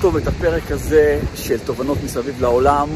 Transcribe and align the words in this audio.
טוב 0.00 0.16
את 0.16 0.26
הפרק 0.26 0.70
הזה 0.70 1.20
של 1.34 1.58
תובנות 1.58 1.98
מסביב 2.04 2.40
לעולם. 2.40 2.88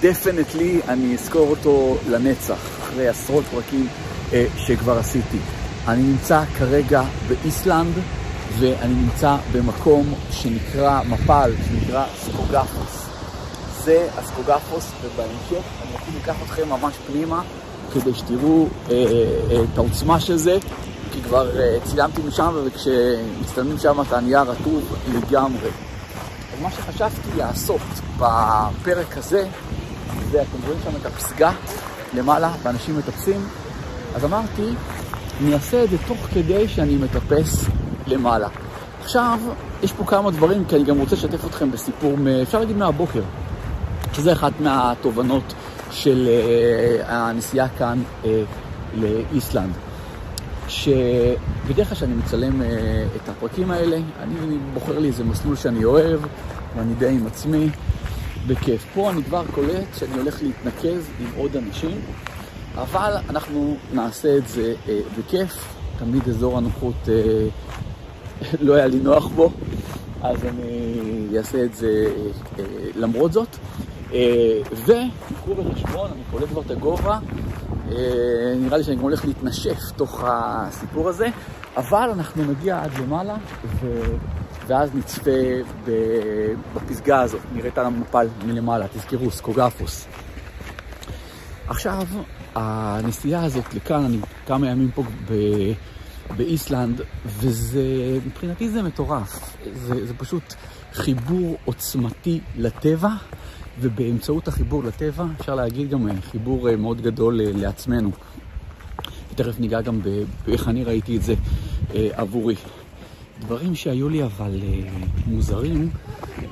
definitely 0.00 0.80
אני 0.88 1.14
אזכור 1.14 1.50
אותו 1.50 1.96
לנצח, 2.10 2.58
אחרי 2.82 3.08
עשרות 3.08 3.44
פרקים 3.44 3.86
אה, 4.32 4.46
שכבר 4.56 4.98
עשיתי. 4.98 5.38
אני 5.88 6.02
נמצא 6.02 6.44
כרגע 6.58 7.02
באיסלנד, 7.28 7.94
ואני 8.58 8.94
נמצא 8.94 9.36
במקום 9.52 10.14
שנקרא, 10.30 11.00
מפל, 11.08 11.52
שנקרא 11.68 12.04
סקוגפוס. 12.20 13.06
זה 13.84 14.08
הסקוגפוס, 14.18 14.92
ובהמשך 15.02 15.64
אני 15.82 15.96
אפילו 15.96 16.18
אקח 16.18 16.36
אתכם 16.44 16.68
ממש 16.68 16.94
פנימה, 17.06 17.42
כדי 17.94 18.14
שתראו 18.14 18.66
אה, 18.90 18.94
אה, 18.94 19.62
את 19.72 19.78
העוצמה 19.78 20.20
של 20.20 20.36
זה, 20.36 20.58
כי 21.12 21.22
כבר 21.22 21.60
אה, 21.60 21.76
צילמתי 21.84 22.22
משם, 22.28 22.54
וכשמצטלמים 22.64 23.78
שם 23.78 24.00
אתה 24.00 24.20
נהיה 24.20 24.42
רטוב 24.42 24.96
לגמרי. 25.14 25.70
מה 26.62 26.70
שחשבתי 26.70 27.28
לעשות 27.36 27.80
בפרק 28.16 29.16
הזה, 29.16 29.48
זה, 30.30 30.42
אתם 30.42 30.66
רואים 30.66 30.78
שם 30.84 30.90
את 31.00 31.06
הפסגה 31.06 31.52
למעלה, 32.14 32.52
ואנשים 32.62 32.98
מטפסים, 32.98 33.40
אז 34.14 34.24
אמרתי, 34.24 34.74
אני 35.40 35.54
אעשה 35.54 35.84
את 35.84 35.90
זה 35.90 35.96
תוך 36.06 36.18
כדי 36.34 36.68
שאני 36.68 36.96
מטפס 36.96 37.64
למעלה. 38.06 38.48
עכשיו, 39.02 39.38
יש 39.82 39.92
פה 39.92 40.04
כמה 40.04 40.30
דברים, 40.30 40.64
כי 40.64 40.76
אני 40.76 40.84
גם 40.84 40.98
רוצה 40.98 41.16
לשתף 41.16 41.44
אתכם 41.46 41.70
בסיפור, 41.70 42.16
אפשר 42.42 42.58
להגיד 42.58 42.76
מהבוקר, 42.76 43.22
שזה 44.12 44.32
אחת 44.32 44.52
מהתובנות 44.60 45.54
של 45.90 46.28
uh, 46.28 47.04
הנסיעה 47.06 47.68
כאן 47.78 48.02
uh, 48.22 48.26
לאיסלנד. 48.94 49.89
שבדרך 50.70 51.88
כלל 51.88 51.96
כשאני 51.96 52.14
מצלם 52.14 52.60
uh, 52.60 52.64
את 53.16 53.28
הפרקים 53.28 53.70
האלה, 53.70 53.98
אני 54.22 54.58
בוחר 54.74 54.98
לי 54.98 55.08
איזה 55.08 55.24
מסלול 55.24 55.56
שאני 55.56 55.84
אוהב, 55.84 56.20
ואני 56.76 56.94
די 56.94 57.08
עם 57.08 57.26
עצמי, 57.26 57.68
בכיף. 58.46 58.84
פה 58.94 59.10
אני 59.10 59.22
כבר 59.24 59.44
קולט 59.54 59.94
שאני 59.98 60.14
הולך 60.14 60.42
להתנקז 60.42 61.08
עם 61.20 61.26
עוד 61.36 61.56
אנשים, 61.56 62.00
אבל 62.74 63.16
אנחנו 63.30 63.76
נעשה 63.94 64.36
את 64.36 64.48
זה 64.48 64.74
uh, 64.86 64.90
בכיף. 65.18 65.74
תמיד 65.98 66.28
אזור 66.28 66.58
הנוחות 66.58 66.94
uh, 67.06 67.10
לא 68.66 68.74
היה 68.74 68.86
לי 68.86 68.98
נוח 69.00 69.26
בו, 69.26 69.50
אז 70.22 70.44
אני 70.44 71.38
אעשה 71.38 71.64
את 71.64 71.74
זה 71.74 72.04
למרות 72.96 73.32
זאת. 73.32 73.56
אה, 74.12 74.60
וקחו 74.72 75.54
בחשבון, 75.54 76.10
אני 76.10 76.22
קולט 76.30 76.48
כבר 76.48 76.60
את 76.60 76.70
הגובה, 76.70 77.12
אה, 77.12 77.18
נראה 78.60 78.78
לי 78.78 78.84
שאני 78.84 78.96
גם 78.96 79.02
הולך 79.02 79.24
להתנשף 79.24 79.78
תוך 79.96 80.24
הסיפור 80.26 81.08
הזה, 81.08 81.28
אבל 81.76 82.10
אנחנו 82.12 82.44
נגיע 82.44 82.82
עד 82.82 82.90
למעלה, 82.98 83.36
ו... 83.64 84.02
ואז 84.66 84.94
נצפה 84.94 85.30
בפסגה 86.74 87.20
הזאת, 87.20 87.40
נראית 87.52 87.78
על 87.78 87.86
המפל 87.86 88.26
מלמעלה, 88.46 88.86
תזכרו, 88.88 89.30
סקוגפוס. 89.30 90.06
עכשיו, 91.68 92.06
הנסיעה 92.54 93.44
הזאת 93.44 93.74
לכאן, 93.74 94.04
אני 94.04 94.18
כמה 94.46 94.70
ימים 94.70 94.90
פה 94.90 95.02
ב... 95.02 95.34
באיסלנד, 96.36 97.00
וזה, 97.26 97.82
מבחינתי 98.26 98.68
זה 98.68 98.82
מטורף. 98.82 99.56
זה, 99.74 100.06
זה 100.06 100.14
פשוט 100.14 100.54
חיבור 100.92 101.56
עוצמתי 101.64 102.40
לטבע. 102.56 103.08
ובאמצעות 103.80 104.48
החיבור 104.48 104.84
לטבע, 104.84 105.24
אפשר 105.40 105.54
להגיד 105.54 105.90
גם 105.90 106.08
אה, 106.08 106.14
חיבור 106.30 106.68
אה, 106.68 106.76
מאוד 106.76 107.00
גדול 107.00 107.40
אה, 107.40 107.50
לעצמנו. 107.54 108.10
ותכף 109.32 109.60
ניגע 109.60 109.80
גם 109.80 110.00
באיך 110.46 110.68
אני 110.68 110.84
ראיתי 110.84 111.16
את 111.16 111.22
זה 111.22 111.34
עבורי. 111.94 112.54
דברים 113.40 113.74
שהיו 113.74 114.08
לי 114.08 114.24
אבל 114.24 114.60
מוזרים, 115.26 115.90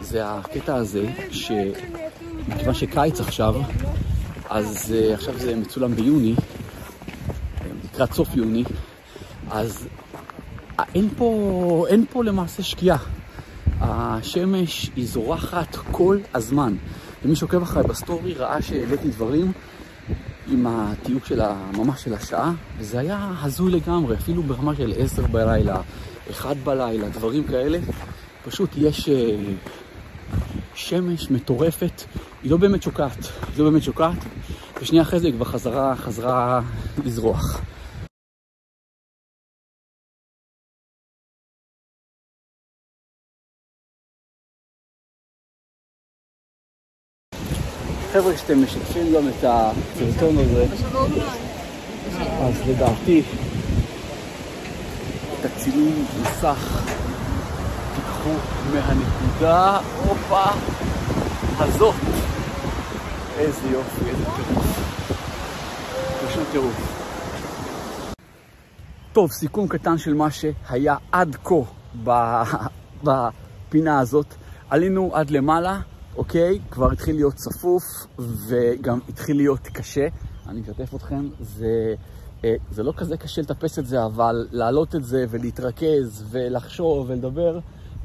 זה 0.00 0.30
הקטע 0.30 0.74
הזה, 0.74 1.12
שמכיוון 1.30 2.74
שקיץ 2.74 3.20
עכשיו, 3.20 3.54
אז 4.50 4.94
עכשיו 5.14 5.38
זה 5.38 5.56
מצולם 5.56 5.94
ביוני, 5.94 6.34
לקראת 7.84 8.12
סוף 8.12 8.36
יוני, 8.36 8.64
אז 9.50 9.88
אין 10.94 11.08
פה, 11.16 11.86
אין 11.88 12.04
פה 12.12 12.24
למעשה 12.24 12.62
שקיעה. 12.62 12.98
השמש 13.80 14.90
היא 14.96 15.06
זורחת 15.06 15.76
כל 15.90 16.18
הזמן. 16.34 16.74
ומי 17.24 17.36
שעוקב 17.36 17.62
אחריי 17.62 17.86
בסטורי 17.86 18.34
ראה 18.34 18.62
שהעליתי 18.62 19.08
דברים 19.08 19.52
עם 20.48 20.66
התיוג 20.66 21.24
של 21.24 21.40
ממש 21.76 22.04
של 22.04 22.14
השעה, 22.14 22.52
וזה 22.78 22.98
היה 22.98 23.32
הזוי 23.42 23.72
לגמרי, 23.72 24.16
אפילו 24.16 24.42
ברמה 24.42 24.76
של 24.76 24.92
עשר 24.98 25.26
בלילה, 25.26 25.80
אחד 26.30 26.54
בלילה, 26.64 27.08
דברים 27.08 27.44
כאלה. 27.44 27.78
פשוט 28.44 28.70
יש 28.76 29.08
אה, 29.08 29.36
שמש 30.74 31.30
מטורפת, 31.30 32.02
היא 32.42 32.50
לא 32.50 32.56
באמת 32.56 32.82
שוקעת, 32.82 33.18
היא 33.56 33.64
לא 33.64 33.70
באמת 33.70 33.82
שוקעת, 33.82 34.24
ושנייה 34.80 35.02
אחרי 35.02 35.20
זה 35.20 35.26
היא 35.26 35.34
כבר 35.34 35.44
חזרה, 35.44 35.96
חזרה 35.96 36.60
לזרוח. 37.04 37.60
חבר'ה, 48.18 48.34
כשאתם 48.34 48.62
משתפים 48.62 49.12
גם 49.14 49.28
את 49.28 49.44
הסרטון 49.44 50.36
הזה, 50.38 50.66
אז 52.40 52.54
לדעתי, 52.68 53.22
את 55.40 55.44
הצילום 55.44 56.06
מסך 56.22 56.82
תיקחו 57.94 58.30
מהנקודה, 58.72 59.80
הופה, 60.08 60.44
הזאת. 61.58 61.94
איזה 63.38 63.68
יופי, 63.70 64.10
איזה 64.10 64.24
טירוף. 64.24 64.78
פשוט 66.26 66.46
טירוף. 66.52 67.04
טוב, 69.12 69.32
סיכום 69.32 69.68
קטן 69.68 69.98
של 69.98 70.14
מה 70.14 70.30
שהיה 70.30 70.96
עד 71.12 71.36
כה 71.44 71.54
בפינה 73.04 74.00
הזאת. 74.00 74.34
עלינו 74.70 75.10
עד 75.14 75.30
למעלה. 75.30 75.80
אוקיי? 76.18 76.58
כבר 76.70 76.92
התחיל 76.92 77.14
להיות 77.14 77.34
צפוף 77.34 77.82
וגם 78.48 78.98
התחיל 79.08 79.36
להיות 79.36 79.68
קשה. 79.72 80.06
אני 80.48 80.60
משתף 80.60 80.94
אתכם, 80.94 81.28
זה, 81.40 81.94
אה, 82.44 82.54
זה 82.70 82.82
לא 82.82 82.92
כזה 82.96 83.16
קשה 83.16 83.42
לטפס 83.42 83.78
את 83.78 83.86
זה, 83.86 84.04
אבל 84.04 84.46
להעלות 84.52 84.94
את 84.94 85.04
זה 85.04 85.24
ולהתרכז 85.30 86.24
ולחשוב 86.30 87.06
ולדבר, 87.10 87.58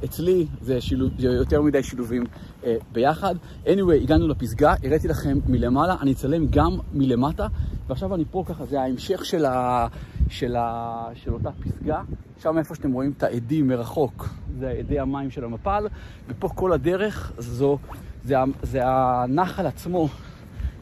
אצלי 0.05 0.47
זה, 0.61 0.81
שילוב, 0.81 1.11
זה 1.19 1.27
יותר 1.27 1.61
מדי 1.61 1.83
שילובים 1.83 2.23
אה, 2.63 2.75
ביחד. 2.91 3.35
anyway, 3.65 4.01
הגענו 4.01 4.27
לפסגה, 4.27 4.75
הראיתי 4.83 5.07
לכם 5.07 5.39
מלמעלה, 5.47 5.95
אני 6.01 6.11
אצלם 6.11 6.47
גם 6.47 6.77
מלמטה, 6.93 7.47
ועכשיו 7.87 8.15
אני 8.15 8.23
פה 8.31 8.43
ככה, 8.47 8.65
זה 8.65 8.81
ההמשך 8.81 9.25
של, 9.25 9.45
ה, 9.45 9.87
של, 10.33 10.55
ה, 10.55 11.07
של 11.15 11.33
אותה 11.33 11.49
פסגה, 11.51 12.01
שם 12.39 12.57
איפה 12.57 12.75
שאתם 12.75 12.91
רואים 12.91 13.13
את 13.17 13.23
העדים 13.23 13.67
מרחוק, 13.67 14.29
זה 14.59 14.69
עדי 14.69 14.99
המים 14.99 15.31
של 15.31 15.43
המפל, 15.43 15.87
ופה 16.27 16.49
כל 16.49 16.73
הדרך 16.73 17.31
זו, 17.37 17.77
זה, 18.23 18.35
זה 18.63 18.81
הנחל 18.85 19.65
עצמו 19.65 20.09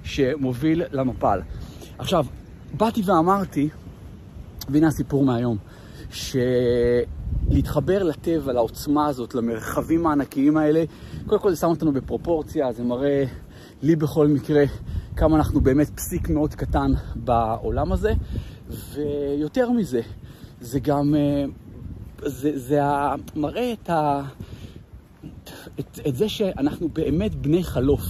שמוביל 0.03 0.83
למפל. 0.91 1.41
עכשיו, 1.97 2.25
באתי 2.77 3.01
ואמרתי, 3.05 3.69
והנה 4.69 4.87
הסיפור 4.87 5.25
מהיום, 5.25 5.57
שלהתחבר 7.49 8.03
לטבע, 8.03 8.53
לעוצמה 8.53 9.05
הזאת, 9.05 9.35
למרחבים 9.35 10.07
הענקיים 10.07 10.57
האלה, 10.57 10.83
קודם 11.25 11.41
כל 11.41 11.49
זה 11.49 11.55
שם 11.55 11.67
אותנו 11.67 11.93
בפרופורציה, 11.93 12.71
זה 12.71 12.83
מראה 12.83 13.23
לי 13.81 13.95
בכל 13.95 14.27
מקרה 14.27 14.63
כמה 15.15 15.37
אנחנו 15.37 15.61
באמת 15.61 15.89
פסיק 15.89 16.29
מאוד 16.29 16.55
קטן 16.55 16.91
בעולם 17.15 17.91
הזה, 17.91 18.13
ויותר 18.93 19.71
מזה, 19.71 20.01
זה 20.61 20.79
גם, 20.79 21.15
אה, 21.15 21.45
זה, 22.25 22.59
זה 22.59 22.79
מראה 23.35 23.73
את, 23.73 23.89
ה, 23.89 24.21
את, 25.79 25.99
את 26.07 26.15
זה 26.15 26.29
שאנחנו 26.29 26.89
באמת 26.89 27.35
בני 27.35 27.63
חלוף. 27.63 28.03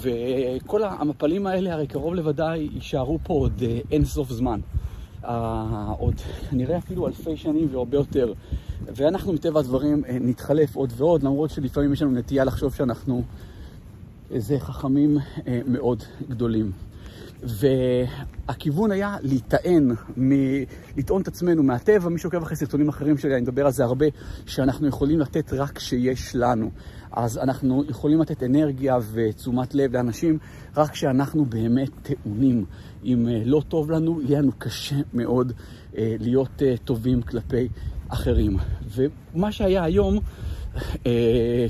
וכל 0.00 0.82
המפלים 0.82 1.46
האלה 1.46 1.72
הרי 1.72 1.86
קרוב 1.86 2.14
לוודאי 2.14 2.68
יישארו 2.74 3.18
פה 3.22 3.34
עוד 3.34 3.62
אה, 3.62 3.80
אין 3.90 4.04
סוף 4.04 4.30
זמן. 4.30 4.60
Uh, 5.22 5.26
עוד 5.98 6.14
כנראה 6.50 6.78
אפילו 6.78 7.06
אלפי 7.06 7.36
שנים 7.36 7.68
והרבה 7.72 7.96
יותר. 7.96 8.32
ואנחנו 8.86 9.32
מטבע 9.32 9.60
הדברים 9.60 10.02
נתחלף 10.20 10.76
עוד 10.76 10.92
ועוד, 10.96 11.22
למרות 11.22 11.50
שלפעמים 11.50 11.92
יש 11.92 12.02
לנו 12.02 12.10
נטייה 12.10 12.44
לחשוב 12.44 12.74
שאנחנו 12.74 13.22
איזה 14.30 14.60
חכמים 14.60 15.18
מאוד 15.66 16.02
גדולים. 16.28 16.72
והכיוון 17.44 18.92
היה 18.92 19.16
להיטען, 19.22 19.92
מ... 20.18 20.32
לטעון 20.96 21.22
את 21.22 21.28
עצמנו 21.28 21.62
מהטבע, 21.62 22.08
מי 22.08 22.18
שעוקב 22.18 22.42
אחרי 22.42 22.56
סרטונים 22.56 22.88
אחרים 22.88 23.18
שלי, 23.18 23.34
אני 23.34 23.42
מדבר 23.42 23.66
על 23.66 23.72
זה 23.72 23.84
הרבה, 23.84 24.06
שאנחנו 24.46 24.88
יכולים 24.88 25.20
לתת 25.20 25.52
רק 25.52 25.72
כשיש 25.72 26.36
לנו. 26.36 26.70
אז 27.12 27.38
אנחנו 27.38 27.84
יכולים 27.88 28.20
לתת 28.20 28.42
אנרגיה 28.42 28.98
ותשומת 29.12 29.74
לב 29.74 29.92
לאנשים 29.92 30.38
רק 30.76 30.90
כשאנחנו 30.90 31.44
באמת 31.44 31.90
טעונים. 32.02 32.64
אם 33.04 33.28
אה, 33.28 33.42
לא 33.44 33.62
טוב 33.68 33.90
לנו, 33.90 34.20
יהיה 34.22 34.38
לנו 34.38 34.52
קשה 34.58 34.96
מאוד 35.14 35.52
אה, 35.96 36.16
להיות 36.20 36.62
אה, 36.62 36.74
טובים 36.84 37.22
כלפי 37.22 37.68
אחרים. 38.08 38.56
ומה 38.94 39.52
שהיה 39.52 39.84
היום, 39.84 40.18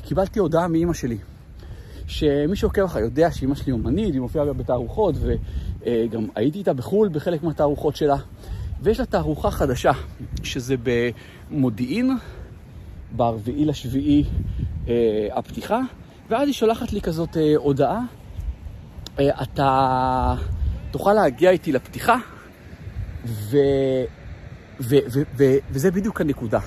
קיבלתי 0.03 0.39
הודעה 0.39 0.69
מאימא 0.69 0.93
שלי, 0.93 1.19
שמי 2.07 2.57
שעוקב 2.57 2.83
אחריי 2.83 3.05
יודע 3.05 3.31
שאימא 3.31 3.55
שלי 3.55 3.73
אומנית, 3.73 4.15
היא 4.15 4.21
מופיעה 4.21 4.45
בתערוכות, 4.45 5.15
וגם 5.21 6.27
הייתי 6.35 6.59
איתה 6.59 6.73
בחו"ל 6.73 7.09
בחלק 7.09 7.43
מהתערוכות 7.43 7.97
שלה. 7.97 8.17
ויש 8.83 9.01
לה 9.01 9.07
תערוכה 9.07 9.51
חדשה, 9.51 9.93
שזה 10.43 10.75
במודיעין, 10.83 12.11
ברביעי 13.13 13.65
לשביעי 13.65 14.25
אה, 14.89 15.29
הפתיחה, 15.33 15.81
ואז 16.31 16.49
היא 16.49 16.55
שולחת 16.55 16.93
לי 16.93 17.01
כזאת 17.01 17.37
אה, 17.37 17.53
הודעה, 17.57 18.01
אה, 19.19 19.43
אתה 19.43 20.35
תוכל 20.91 21.13
להגיע 21.13 21.51
איתי 21.51 21.73
לפתיחה, 21.73 22.17
ו, 23.25 23.57
ו, 24.81 24.97
ו, 25.13 25.23
ו, 25.37 25.45
וזה 25.71 25.91
בדיוק 25.91 26.21
הנקודה. 26.21 26.61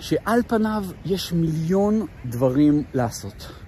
שעל 0.00 0.40
פניו 0.46 0.84
יש 1.04 1.32
מיליון 1.32 2.06
דברים 2.26 2.82
לעשות. 2.94 3.61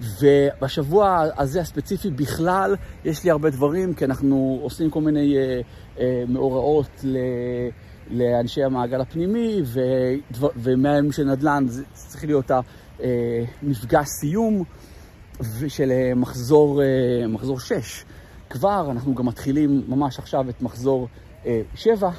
ובשבוע 0.00 1.24
הזה 1.36 1.60
הספציפי 1.60 2.10
בכלל 2.10 2.76
יש 3.04 3.24
לי 3.24 3.30
הרבה 3.30 3.50
דברים, 3.50 3.94
כי 3.94 4.04
אנחנו 4.04 4.58
עושים 4.62 4.90
כל 4.90 5.00
מיני 5.00 5.36
אה, 5.36 5.60
אה, 6.00 6.24
מאורעות 6.28 6.90
ל, 7.04 7.16
לאנשי 8.10 8.64
המעגל 8.64 9.00
הפנימי, 9.00 9.62
ודבר, 9.62 10.48
ומהימים 10.56 11.12
של 11.12 11.24
נדל"ן 11.24 11.64
זה 11.68 11.84
צריך 11.92 12.24
להיות 12.24 12.50
המפגש 12.50 13.98
אה, 13.98 14.04
סיום 14.20 14.64
של 15.68 15.90
אה, 15.90 16.14
מחזור, 16.14 16.82
אה, 16.82 17.26
מחזור 17.26 17.60
6. 17.60 18.04
כבר 18.50 18.90
אנחנו 18.90 19.14
גם 19.14 19.26
מתחילים 19.26 19.82
ממש 19.88 20.18
עכשיו 20.18 20.50
את 20.50 20.62
מחזור 20.62 21.08
אה, 21.46 21.60
7. 21.74 22.10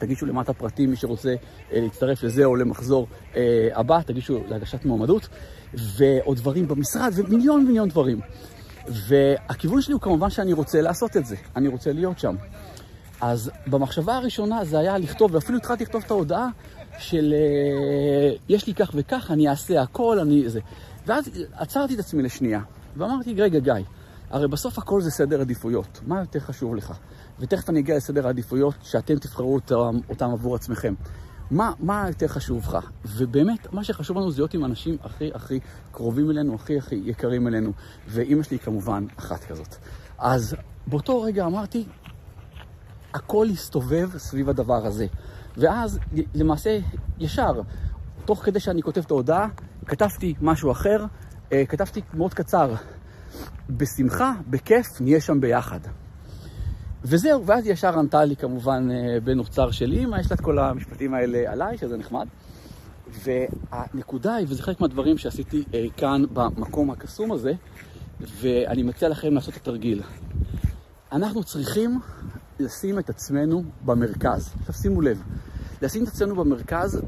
תגישו 0.00 0.26
למטה 0.26 0.52
פרטים, 0.52 0.90
מי 0.90 0.96
שרוצה 0.96 1.34
אה, 1.72 1.80
להצטרף 1.80 2.22
לזה 2.22 2.44
או 2.44 2.56
למחזור 2.56 3.06
אה, 3.36 3.68
הבא, 3.74 4.00
תגישו 4.06 4.40
להגשת 4.48 4.84
מועמדות, 4.84 5.28
ועוד 5.74 6.36
דברים 6.36 6.68
במשרד, 6.68 7.12
ומיליון 7.14 7.66
מיליון 7.66 7.88
דברים. 7.88 8.20
והכיוון 8.88 9.82
שלי 9.82 9.92
הוא 9.92 10.00
כמובן 10.00 10.30
שאני 10.30 10.52
רוצה 10.52 10.80
לעשות 10.80 11.16
את 11.16 11.26
זה, 11.26 11.36
אני 11.56 11.68
רוצה 11.68 11.92
להיות 11.92 12.18
שם. 12.18 12.36
אז 13.20 13.50
במחשבה 13.66 14.16
הראשונה 14.16 14.64
זה 14.64 14.78
היה 14.78 14.98
לכתוב, 14.98 15.34
ואפילו 15.34 15.58
התחלתי 15.58 15.84
לכתוב 15.84 16.02
את 16.06 16.10
ההודעה 16.10 16.48
של 16.98 17.34
אה, 17.36 18.36
יש 18.48 18.66
לי 18.66 18.74
כך 18.74 18.90
וכך, 18.94 19.30
אני 19.30 19.48
אעשה 19.48 19.82
הכל, 19.82 20.18
אני 20.18 20.48
זה. 20.48 20.60
ואז 21.06 21.30
עצרתי 21.52 21.94
את 21.94 21.98
עצמי 21.98 22.22
לשנייה, 22.22 22.60
ואמרתי, 22.96 23.34
רגע, 23.34 23.58
גיא, 23.58 23.72
הרי 24.30 24.48
בסוף 24.48 24.78
הכל 24.78 25.00
זה 25.00 25.10
סדר 25.10 25.40
עדיפויות, 25.40 26.00
מה 26.06 26.20
יותר 26.20 26.40
חשוב 26.40 26.74
לך? 26.74 26.92
ותכף 27.38 27.70
אני 27.70 27.80
אגיע 27.80 27.96
לסדר 27.96 28.26
העדיפויות 28.26 28.74
שאתם 28.82 29.18
תבחרו 29.18 29.54
אותם, 29.54 29.98
אותם 30.08 30.30
עבור 30.30 30.54
עצמכם. 30.54 30.94
מה, 31.50 31.72
מה 31.80 32.04
יותר 32.08 32.28
חשוב 32.28 32.64
לך? 32.64 32.90
ובאמת, 33.04 33.72
מה 33.72 33.84
שחשוב 33.84 34.16
לנו 34.16 34.30
זה 34.30 34.40
להיות 34.40 34.54
עם 34.54 34.64
אנשים 34.64 34.96
הכי 35.02 35.30
הכי 35.34 35.60
קרובים 35.92 36.30
אלינו, 36.30 36.54
הכי 36.54 36.78
הכי 36.78 37.02
יקרים 37.04 37.48
אלינו. 37.48 37.72
ואימא 38.08 38.42
שלי 38.42 38.58
כמובן 38.58 39.06
אחת 39.16 39.44
כזאת. 39.44 39.76
אז 40.18 40.56
באותו 40.86 41.22
רגע 41.22 41.46
אמרתי, 41.46 41.86
הכל 43.14 43.46
הסתובב 43.52 44.18
סביב 44.18 44.48
הדבר 44.48 44.86
הזה. 44.86 45.06
ואז 45.56 45.98
למעשה, 46.34 46.78
ישר, 47.18 47.60
תוך 48.24 48.44
כדי 48.44 48.60
שאני 48.60 48.82
כותב 48.82 49.02
את 49.06 49.10
ההודעה, 49.10 49.48
כתבתי 49.86 50.34
משהו 50.40 50.72
אחר, 50.72 51.04
אה, 51.52 51.66
כתבתי 51.66 52.00
מאוד 52.14 52.34
קצר, 52.34 52.74
בשמחה, 53.70 54.32
בכיף, 54.50 55.00
נהיה 55.00 55.20
שם 55.20 55.40
ביחד. 55.40 55.80
וזהו, 57.04 57.46
ואז 57.46 57.66
ישר 57.66 57.98
ענתה 57.98 58.24
לי 58.24 58.36
כמובן 58.36 58.88
אה, 58.90 59.20
בן 59.20 59.38
אוצר 59.38 59.70
של 59.70 59.92
אימא, 59.92 60.16
יש 60.16 60.30
לה 60.30 60.34
את 60.34 60.40
כל 60.40 60.58
המשפטים 60.58 61.14
האלה 61.14 61.52
עליי, 61.52 61.78
שזה 61.78 61.96
נחמד. 61.96 62.26
והנקודה 63.24 64.34
היא, 64.34 64.46
וזה 64.48 64.62
חלק 64.62 64.80
מהדברים 64.80 65.18
שעשיתי 65.18 65.64
אה, 65.74 65.86
כאן 65.96 66.22
במקום 66.32 66.90
הקסום 66.90 67.32
הזה, 67.32 67.52
ואני 68.20 68.82
מציע 68.82 69.08
לכם 69.08 69.34
לעשות 69.34 69.56
את 69.56 69.60
התרגיל. 69.60 70.02
אנחנו 71.12 71.44
צריכים 71.44 72.00
לשים 72.60 72.98
את 72.98 73.10
עצמנו 73.10 73.62
במרכז. 73.84 74.54
עכשיו 74.60 74.74
שימו 74.74 75.00
לב, 75.00 75.22
לשים 75.82 76.04
את 76.04 76.08
עצמנו 76.08 76.36
במרכז 76.36 77.00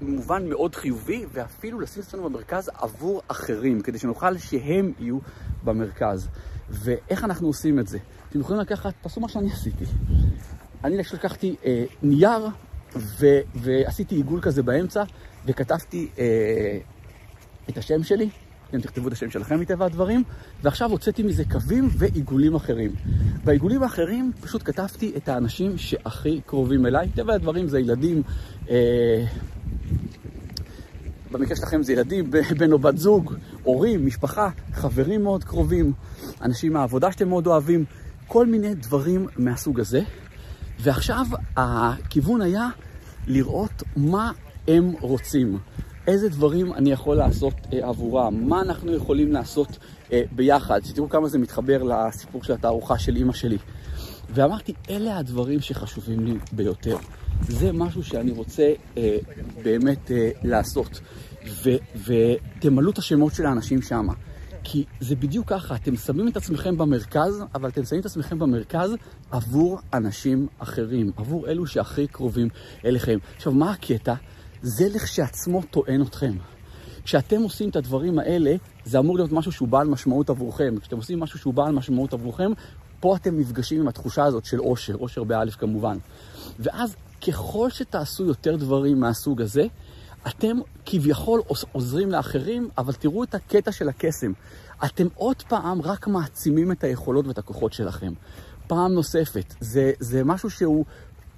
במובן 0.00 0.48
מאוד 0.48 0.74
חיובי, 0.74 1.26
ואפילו 1.32 1.80
לשים 1.80 2.02
את 2.02 2.08
עצמנו 2.08 2.24
במרכז 2.30 2.70
עבור 2.74 3.22
אחרים, 3.28 3.80
כדי 3.80 3.98
שנוכל 3.98 4.38
שהם 4.38 4.92
יהיו 4.98 5.18
במרכז. 5.64 6.28
ואיך 6.70 7.24
אנחנו 7.24 7.46
עושים 7.46 7.78
את 7.78 7.88
זה? 7.88 7.98
אתם 8.28 8.40
יכולים 8.40 8.60
לקחת, 8.60 8.94
תעשו 9.00 9.20
מה 9.20 9.28
שאני 9.28 9.52
עשיתי. 9.52 9.84
אני 10.84 10.96
לקחתי 10.96 11.56
אה, 11.64 11.84
נייר 12.02 12.48
ו, 12.96 13.26
ועשיתי 13.54 14.14
עיגול 14.14 14.40
כזה 14.40 14.62
באמצע 14.62 15.02
וכתבתי 15.46 16.08
אה, 16.18 16.78
את 17.68 17.78
השם 17.78 18.02
שלי, 18.02 18.28
אתם 18.70 18.80
תכתבו 18.80 19.08
את 19.08 19.12
השם 19.12 19.30
שלכם 19.30 19.60
מטבע 19.60 19.84
הדברים, 19.84 20.22
ועכשיו 20.62 20.90
הוצאתי 20.90 21.22
מזה 21.22 21.44
קווים 21.44 21.88
ועיגולים 21.98 22.54
אחרים. 22.54 22.90
בעיגולים 23.44 23.82
האחרים 23.82 24.32
פשוט 24.40 24.62
כתבתי 24.64 25.12
את 25.16 25.28
האנשים 25.28 25.78
שהכי 25.78 26.40
קרובים 26.46 26.86
אליי. 26.86 27.08
טבע 27.08 27.34
הדברים 27.34 27.68
זה 27.68 27.80
ילדים, 27.80 28.22
אה, 28.70 29.24
במקרה 31.32 31.56
שלכם 31.56 31.82
זה 31.82 31.92
ילדים, 31.92 32.30
בן 32.30 32.72
או 32.72 32.78
בת 32.78 32.98
זוג, 32.98 33.34
הורים, 33.62 34.06
משפחה, 34.06 34.48
חברים 34.72 35.22
מאוד 35.22 35.44
קרובים, 35.44 35.92
אנשים 36.42 36.72
מהעבודה 36.72 37.12
שאתם 37.12 37.28
מאוד 37.28 37.46
אוהבים, 37.46 37.84
כל 38.26 38.46
מיני 38.46 38.74
דברים 38.74 39.26
מהסוג 39.36 39.80
הזה. 39.80 40.00
ועכשיו 40.80 41.26
הכיוון 41.56 42.40
היה 42.40 42.68
לראות 43.26 43.82
מה 43.96 44.32
הם 44.68 44.92
רוצים. 45.00 45.58
איזה 46.06 46.28
דברים 46.28 46.72
אני 46.72 46.92
יכול 46.92 47.16
לעשות 47.16 47.54
אה, 47.72 47.88
עבורם, 47.88 48.48
מה 48.48 48.60
אנחנו 48.60 48.94
יכולים 48.94 49.32
לעשות 49.32 49.78
אה, 50.12 50.22
ביחד, 50.32 50.80
שתראו 50.84 51.08
כמה 51.08 51.28
זה 51.28 51.38
מתחבר 51.38 51.82
לסיפור 51.82 52.44
של 52.44 52.52
התערוכה 52.52 52.98
של 52.98 53.16
אימא 53.16 53.32
שלי. 53.32 53.58
ואמרתי, 54.30 54.72
אלה 54.90 55.18
הדברים 55.18 55.60
שחשובים 55.60 56.26
לי 56.26 56.34
ביותר. 56.52 56.96
זה 57.48 57.72
משהו 57.72 58.04
שאני 58.04 58.30
רוצה 58.30 58.72
אה, 58.96 59.16
באמת 59.62 60.10
אה, 60.10 60.30
לעשות. 60.42 61.00
ו, 61.46 61.70
ותמלאו 62.06 62.90
את 62.90 62.98
השמות 62.98 63.34
של 63.34 63.46
האנשים 63.46 63.82
שם. 63.82 64.06
כי 64.64 64.84
זה 65.00 65.16
בדיוק 65.16 65.48
ככה, 65.48 65.74
אתם 65.74 65.96
שמים 65.96 66.28
את 66.28 66.36
עצמכם 66.36 66.78
במרכז, 66.78 67.44
אבל 67.54 67.68
אתם 67.68 67.84
שמים 67.84 68.00
את 68.00 68.06
עצמכם 68.06 68.38
במרכז 68.38 68.90
עבור 69.30 69.78
אנשים 69.94 70.46
אחרים, 70.58 71.10
עבור 71.16 71.48
אלו 71.48 71.66
שהכי 71.66 72.06
קרובים 72.06 72.48
אליכם. 72.84 73.18
עכשיו, 73.36 73.52
מה 73.52 73.70
הקטע? 73.70 74.14
זה 74.62 74.88
לכשעצמו 74.94 75.62
טוען 75.70 76.02
אתכם. 76.02 76.32
כשאתם 77.04 77.42
עושים 77.42 77.68
את 77.68 77.76
הדברים 77.76 78.18
האלה, 78.18 78.54
זה 78.84 78.98
אמור 78.98 79.16
להיות 79.16 79.32
משהו 79.32 79.52
שהוא 79.52 79.68
בעל 79.68 79.88
משמעות 79.88 80.30
עבורכם. 80.30 80.74
כשאתם 80.80 80.96
עושים 80.96 81.20
משהו 81.20 81.38
שהוא 81.38 81.54
בעל 81.54 81.72
משמעות 81.72 82.12
עבורכם, 82.12 82.50
פה 83.00 83.16
אתם 83.16 83.38
נפגשים 83.38 83.80
עם 83.80 83.88
התחושה 83.88 84.24
הזאת 84.24 84.44
של 84.44 84.60
אושר, 84.60 84.94
אושר 84.94 85.24
באלף 85.24 85.56
כמובן. 85.56 85.98
ואז 86.58 86.96
ככל 87.26 87.70
שתעשו 87.70 88.24
יותר 88.24 88.56
דברים 88.56 89.00
מהסוג 89.00 89.42
הזה, 89.42 89.66
אתם 90.26 90.56
כביכול 90.86 91.42
עוזרים 91.72 92.10
לאחרים, 92.10 92.68
אבל 92.78 92.92
תראו 92.92 93.24
את 93.24 93.34
הקטע 93.34 93.72
של 93.72 93.88
הקסם. 93.88 94.32
אתם 94.84 95.06
עוד 95.14 95.42
פעם 95.42 95.82
רק 95.82 96.06
מעצימים 96.06 96.72
את 96.72 96.84
היכולות 96.84 97.26
ואת 97.26 97.38
הכוחות 97.38 97.72
שלכם. 97.72 98.12
פעם 98.66 98.92
נוספת. 98.92 99.54
זה, 99.60 99.92
זה 100.00 100.24
משהו 100.24 100.50
שהוא 100.50 100.84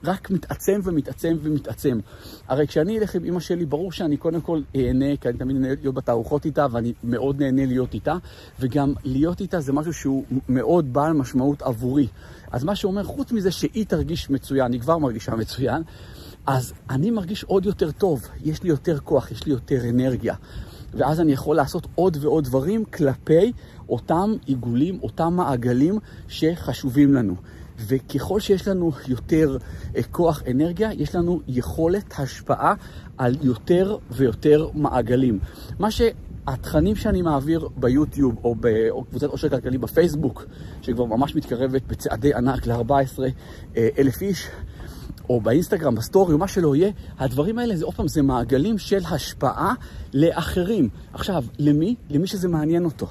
רק 0.05 0.31
מתעצם 0.31 0.81
ומתעצם 0.85 1.37
ומתעצם. 1.43 1.99
הרי 2.49 2.67
כשאני 2.67 2.99
אלך 2.99 3.15
עם 3.15 3.25
אמא 3.25 3.41
שלי, 3.41 3.67
ברור 3.67 3.93
שאני 3.93 4.17
קודם 4.17 4.41
כל 4.41 4.61
אהנה, 4.77 5.17
כי 5.21 5.29
אני 5.29 5.39
תמיד 5.39 5.57
נהנה 5.57 5.75
להיות 5.81 5.95
בתערוכות 5.95 6.45
איתה, 6.45 6.67
ואני 6.71 6.93
מאוד 7.05 7.43
נהנה 7.43 7.67
להיות 7.67 7.95
איתה, 7.95 8.17
וגם 8.61 8.93
להיות 9.05 9.41
איתה 9.41 9.61
זה 9.61 9.73
משהו 9.73 9.93
שהוא 9.93 10.25
מאוד 10.49 10.93
בעל 10.93 11.13
משמעות 11.13 11.63
עבורי. 11.63 12.09
אז 12.53 12.65
מה 12.65 12.77
שאומר, 12.77 13.05
חוץ 13.05 13.33
מזה 13.33 13.51
שהיא 13.51 13.87
תרגיש 13.87 14.31
מצוין, 14.31 14.73
היא 14.73 14.81
כבר 14.81 14.99
מרגישה 14.99 15.35
מצוין, 15.35 15.83
אז 16.47 16.73
אני 16.91 17.11
מרגיש 17.11 17.45
עוד 17.45 17.67
יותר 17.67 17.91
טוב, 17.91 18.29
יש 18.45 18.63
לי 18.63 18.69
יותר 18.69 18.99
כוח, 18.99 19.31
יש 19.31 19.47
לי 19.47 19.53
יותר 19.53 19.89
אנרגיה. 19.91 20.35
ואז 20.95 21.21
אני 21.21 21.33
יכול 21.33 21.57
לעשות 21.57 21.87
עוד 21.95 22.17
ועוד 22.21 22.45
דברים 22.45 22.85
כלפי 22.85 23.53
אותם 23.89 24.33
עיגולים, 24.47 24.99
אותם 25.03 25.35
מעגלים 25.35 25.99
שחשובים 26.29 27.15
לנו. 27.15 27.35
וככל 27.79 28.41
שיש 28.41 28.69
לנו 28.69 28.93
יותר 29.09 29.57
אה, 29.97 30.03
כוח 30.03 30.43
אנרגיה, 30.51 30.93
יש 30.93 31.15
לנו 31.15 31.41
יכולת 31.49 32.15
השפעה 32.19 32.75
על 33.19 33.37
יותר 33.43 33.97
ויותר 34.11 34.69
מעגלים. 34.75 35.39
מה 35.79 35.91
ש... 35.91 36.03
התכנים 36.47 36.97
שאני 36.97 37.23
מעביר 37.23 37.69
ביוטיוב 37.77 38.35
או 38.45 38.55
בקבוצת 38.61 39.27
עושר 39.27 39.49
כלכלי 39.49 39.79
בפייסבוק, 39.79 40.45
שכבר 40.83 41.05
ממש 41.05 41.35
מתקרבת 41.35 41.83
בצעדי 41.87 42.35
ענק 42.35 42.67
ל-14 42.67 43.21
אה, 43.77 43.89
אלף 43.99 44.23
איש, 44.23 44.49
או 45.29 45.41
באינסטגרם, 45.41 45.95
בסטורי, 45.95 46.33
או 46.33 46.39
מה 46.39 46.49
שלא 46.49 46.77
יהיה, 46.77 46.91
הדברים 47.19 47.59
האלה 47.59 47.77
זה 47.77 47.85
עוד 47.85 47.95
פעם, 47.95 48.09
זה 48.09 48.23
מעגלים 48.23 48.79
של 48.79 49.01
השפעה 49.11 49.75
לאחרים. 50.15 50.89
עכשיו, 51.13 51.45
למי? 51.59 51.95
למי 52.11 52.27
שזה 52.27 52.49
מעניין 52.49 52.85
אותו. 52.85 53.07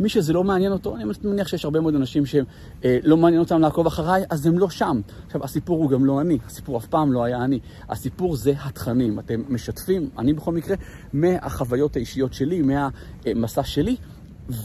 מי 0.00 0.08
שזה 0.08 0.32
לא 0.32 0.44
מעניין 0.44 0.72
אותו, 0.72 0.96
אני 0.96 1.04
מניח 1.24 1.48
שיש 1.48 1.64
הרבה 1.64 1.80
מאוד 1.80 1.94
אנשים 1.94 2.26
שלא 2.26 2.44
אה, 2.84 3.16
מעניין 3.16 3.40
אותם 3.40 3.60
לעקוב 3.60 3.86
אחריי, 3.86 4.24
אז 4.30 4.46
הם 4.46 4.58
לא 4.58 4.70
שם. 4.70 5.00
עכשיו, 5.26 5.44
הסיפור 5.44 5.78
הוא 5.78 5.90
גם 5.90 6.04
לא 6.04 6.20
אני, 6.20 6.38
הסיפור 6.46 6.78
אף 6.78 6.86
פעם 6.86 7.12
לא 7.12 7.24
היה 7.24 7.44
אני. 7.44 7.60
הסיפור 7.88 8.36
זה 8.36 8.52
התכנים. 8.60 9.18
אתם 9.18 9.42
משתפים, 9.48 10.10
אני 10.18 10.32
בכל 10.32 10.52
מקרה, 10.52 10.76
מהחוויות 11.12 11.96
האישיות 11.96 12.34
שלי, 12.34 12.62
מהמסע 12.62 13.62
שלי. 13.62 13.96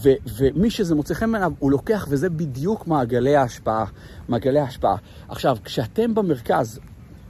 ו- 0.04 0.14
ומי 0.38 0.70
שזה 0.70 0.96
מוצא 0.96 1.14
חן 1.14 1.32
בעיניו, 1.32 1.52
הוא 1.60 1.72
לוקח, 1.72 2.08
וזה 2.10 2.30
בדיוק 2.30 2.88
מעגלי 2.88 3.36
ההשפעה. 3.36 3.86
מעגלי 4.28 4.60
ההשפעה. 4.60 4.96
עכשיו, 5.28 5.58
כשאתם 5.64 6.16
במרכז, 6.16 6.80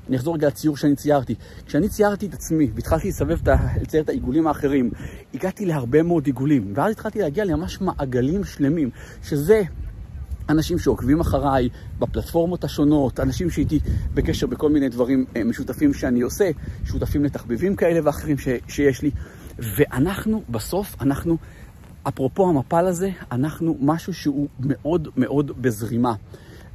אני 0.07 0.17
אחזור 0.17 0.35
רגע 0.35 0.47
לציור 0.47 0.77
שאני 0.77 0.95
ציירתי. 0.95 1.35
כשאני 1.65 1.89
ציירתי 1.89 2.25
את 2.25 2.33
עצמי 2.33 2.71
והתחלתי 2.75 3.07
לסבב, 3.07 3.37
לצייר 3.81 4.03
את 4.03 4.09
העיגולים 4.09 4.47
האחרים, 4.47 4.91
הגעתי 5.33 5.65
להרבה 5.65 6.03
מאוד 6.03 6.25
עיגולים, 6.25 6.73
ואז 6.75 6.91
התחלתי 6.91 7.19
להגיע 7.19 7.45
לממש 7.45 7.81
מעגלים 7.81 8.43
שלמים, 8.43 8.89
שזה 9.23 9.61
אנשים 10.49 10.79
שעוקבים 10.79 11.19
אחריי 11.19 11.69
בפלטפורמות 11.99 12.63
השונות, 12.63 13.19
אנשים 13.19 13.49
שהייתי 13.49 13.79
בקשר 14.13 14.47
בכל 14.47 14.69
מיני 14.69 14.89
דברים 14.89 15.25
אה, 15.35 15.43
משותפים 15.43 15.93
שאני 15.93 16.21
עושה, 16.21 16.49
שותפים 16.85 17.23
לתחביבים 17.23 17.75
כאלה 17.75 17.99
ואחרים 18.03 18.37
ש, 18.37 18.47
שיש 18.67 19.01
לי, 19.01 19.11
ואנחנו, 19.59 20.43
בסוף, 20.49 20.95
אנחנו, 21.01 21.37
אפרופו 22.07 22.49
המפל 22.49 22.85
הזה, 22.85 23.09
אנחנו 23.31 23.77
משהו 23.81 24.13
שהוא 24.13 24.47
מאוד 24.59 25.07
מאוד 25.17 25.61
בזרימה. 25.61 26.13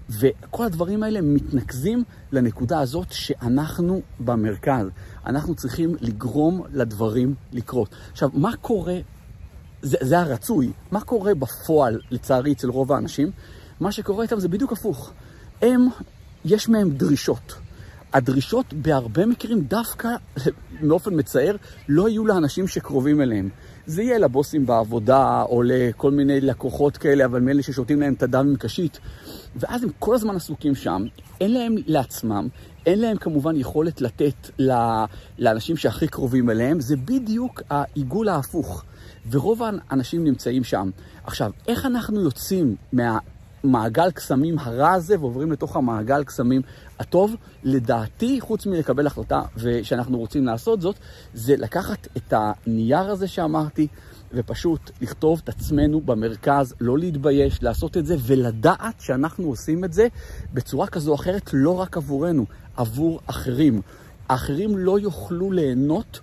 וכל 0.09 0.65
הדברים 0.65 1.03
האלה 1.03 1.21
מתנקזים 1.21 2.05
לנקודה 2.33 2.81
הזאת 2.81 3.13
שאנחנו 3.13 4.03
במרכז. 4.21 4.87
אנחנו 5.27 5.55
צריכים 5.55 5.97
לגרום 6.01 6.63
לדברים 6.73 7.35
לקרות. 7.53 7.95
עכשיו, 8.13 8.31
מה 8.33 8.57
קורה, 8.57 8.97
זה, 9.83 9.97
זה 10.01 10.19
הרצוי, 10.19 10.73
מה 10.91 11.01
קורה 11.01 11.35
בפועל, 11.35 12.01
לצערי, 12.11 12.53
אצל 12.53 12.69
רוב 12.69 12.93
האנשים? 12.93 13.31
מה 13.81 13.93
שקורה 13.93 14.23
איתם 14.23 14.41
זה 14.41 14.49
בדיוק 14.49 14.73
הפוך. 14.73 15.13
הם, 15.63 15.89
יש 16.45 16.69
מהם 16.69 16.91
דרישות. 16.91 17.55
הדרישות 18.13 18.75
בהרבה 18.75 19.27
מקרים 19.27 19.61
דווקא, 19.61 20.09
באופן 20.89 21.19
מצער, 21.19 21.57
לא 21.89 22.09
יהיו 22.09 22.27
לאנשים 22.27 22.69
שקרובים 22.69 23.21
אליהם. 23.21 23.49
זה 23.89 24.03
יהיה 24.03 24.19
לבוסים 24.19 24.67
בעבודה, 24.67 25.43
או 25.43 25.63
לכל 25.63 26.11
מיני 26.11 26.41
לקוחות 26.41 26.97
כאלה, 26.97 27.25
אבל 27.25 27.41
מאלה 27.41 27.63
ששותים 27.63 28.01
להם 28.01 28.15
את 28.15 28.23
הדם 28.23 28.47
עם 28.49 28.57
קשית. 28.57 28.99
ואז 29.57 29.85
הם 29.85 29.91
כל 29.99 30.15
הזמן 30.15 30.37
עסוקים 30.37 30.75
שם, 30.75 31.05
אין 31.41 31.53
להם 31.53 31.75
לעצמם, 31.87 32.49
אין 32.87 33.01
להם 33.01 33.17
כמובן 33.17 33.57
יכולת 33.57 34.01
לתת 34.01 34.51
לאנשים 35.39 35.77
שהכי 35.77 36.09
קרובים 36.09 36.51
אליהם, 36.51 36.81
זה 36.81 36.97
בדיוק 36.97 37.63
העיגול 37.71 38.29
ההפוך. 38.29 38.85
ורוב 39.31 39.63
האנשים 39.63 40.25
נמצאים 40.25 40.65
שם. 40.65 40.91
עכשיו, 41.25 41.51
איך 41.69 41.87
אנחנו 41.87 42.21
יוצאים 42.21 42.77
מה... 42.93 43.19
מעגל 43.65 44.11
קסמים 44.11 44.59
הרע 44.59 44.93
הזה 44.93 45.21
ועוברים 45.21 45.53
לתוך 45.53 45.77
המעגל 45.77 46.25
קסמים 46.25 46.63
הטוב. 46.99 47.37
לדעתי, 47.65 48.41
חוץ 48.41 48.67
מלקבל 48.67 49.07
החלטה 49.07 49.43
ושאנחנו 49.57 50.19
רוצים 50.19 50.47
לעשות 50.47 50.81
זאת, 50.81 50.97
זה 51.35 51.57
לקחת 51.57 52.09
את 52.17 52.33
הנייר 52.37 53.11
הזה 53.11 53.29
שאמרתי 53.29 53.87
ופשוט 54.33 54.91
לכתוב 55.01 55.41
את 55.45 55.49
עצמנו 55.49 56.01
במרכז, 56.01 56.75
לא 56.81 56.99
להתבייש, 56.99 57.63
לעשות 57.63 57.97
את 57.97 58.07
זה 58.07 58.17
ולדעת 58.27 59.01
שאנחנו 59.01 59.49
עושים 59.49 59.85
את 59.85 59.93
זה 59.93 60.09
בצורה 60.55 60.87
כזו 60.87 61.11
או 61.11 61.15
אחרת 61.17 61.51
לא 61.53 61.81
רק 61.81 61.97
עבורנו, 61.97 62.45
עבור 62.77 63.21
אחרים. 63.27 63.83
האחרים 64.29 64.79
לא 64.79 64.99
יוכלו 64.99 65.53
ליהנות 65.53 66.21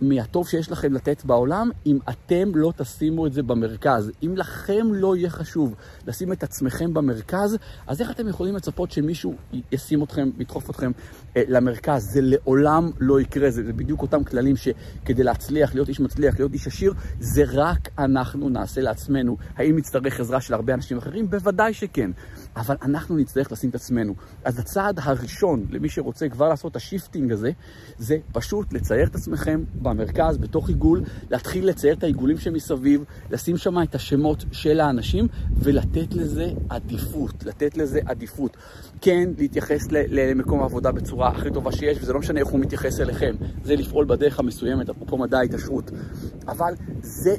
מהטוב 0.00 0.48
שיש 0.48 0.70
לכם 0.70 0.92
לתת 0.92 1.24
בעולם, 1.24 1.70
אם 1.86 1.98
אתם 2.08 2.54
לא 2.54 2.72
תשימו 2.76 3.26
את 3.26 3.32
זה 3.32 3.42
במרכז. 3.42 4.12
אם 4.22 4.36
לכם 4.36 4.86
לא 4.94 5.16
יהיה 5.16 5.30
חשוב 5.30 5.74
לשים 6.06 6.32
את 6.32 6.42
עצמכם 6.42 6.94
במרכז, 6.94 7.56
אז 7.86 8.00
איך 8.00 8.10
אתם 8.10 8.28
יכולים 8.28 8.56
לצפות 8.56 8.90
שמישהו 8.90 9.34
ישים 9.72 10.02
אתכם, 10.02 10.30
ידחוף 10.38 10.70
אתכם 10.70 10.90
אה, 11.36 11.42
למרכז? 11.48 12.02
זה 12.12 12.20
לעולם 12.22 12.90
לא 12.98 13.20
יקרה, 13.20 13.50
זה, 13.50 13.64
זה 13.64 13.72
בדיוק 13.72 14.02
אותם 14.02 14.24
כללים 14.24 14.56
שכדי 14.56 15.22
להצליח, 15.22 15.74
להיות 15.74 15.88
איש 15.88 16.00
מצליח, 16.00 16.34
להיות 16.38 16.52
איש 16.52 16.66
עשיר, 16.66 16.94
זה 17.20 17.42
רק 17.52 17.88
אנחנו 17.98 18.48
נעשה 18.48 18.80
לעצמנו. 18.80 19.36
האם 19.56 19.76
נצטרך 19.76 20.20
עזרה 20.20 20.40
של 20.40 20.54
הרבה 20.54 20.74
אנשים 20.74 20.98
אחרים? 20.98 21.30
בוודאי 21.30 21.74
שכן. 21.74 22.10
אבל 22.56 22.76
אנחנו 22.82 23.16
נצטרך 23.16 23.52
לשים 23.52 23.70
את 23.70 23.74
עצמנו. 23.74 24.14
אז 24.44 24.58
הצעד 24.58 25.00
הראשון 25.02 25.66
למי 25.70 25.88
שרוצה 25.88 26.28
כבר 26.28 26.48
לעשות 26.48 26.70
את 26.70 26.76
ה 26.76 26.82
shifting 26.82 27.32
הזה, 27.32 27.50
זה 27.98 28.16
פשוט 28.32 28.72
לצייר 28.72 29.06
את 29.06 29.14
עצמכם 29.14 29.64
במרכז, 29.82 30.38
בתוך 30.38 30.68
עיגול, 30.68 31.02
להתחיל 31.30 31.68
לצייר 31.68 31.94
את 31.94 32.02
העיגולים 32.02 32.38
שמסביב, 32.38 33.04
לשים 33.30 33.56
שם 33.56 33.82
את 33.82 33.94
השמות 33.94 34.44
של 34.52 34.80
האנשים 34.80 35.28
ולתת 35.56 36.14
לזה 36.14 36.46
עדיפות, 36.68 37.44
לתת 37.44 37.76
לזה 37.76 38.00
עדיפות. 38.06 38.56
כן, 39.00 39.30
להתייחס 39.38 39.86
למקום 39.90 40.60
העבודה 40.60 40.92
בצורה 40.92 41.28
הכי 41.28 41.50
טובה 41.50 41.72
שיש, 41.72 41.98
וזה 42.00 42.12
לא 42.12 42.18
משנה 42.18 42.40
איך 42.40 42.48
הוא 42.48 42.60
מתייחס 42.60 43.00
אליכם, 43.00 43.34
זה 43.64 43.76
לפעול 43.76 44.04
בדרך 44.04 44.38
המסוימת, 44.38 44.88
אפרופו 44.88 45.18
מדע 45.18 45.38
ההתעשרות. 45.38 45.90
אבל 46.48 46.74
זה, 47.02 47.34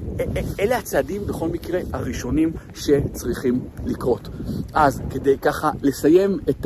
אלה 0.59 0.77
הצעדים 0.77 1.27
בכל 1.27 1.49
מקרה 1.49 1.79
הראשונים 1.93 2.53
שצריכים 2.73 3.59
לקרות. 3.85 4.29
אז 4.73 5.02
כדי 5.09 5.37
ככה 5.37 5.71
לסיים 5.81 6.39
את 6.49 6.65